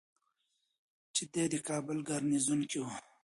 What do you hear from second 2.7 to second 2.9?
ؤ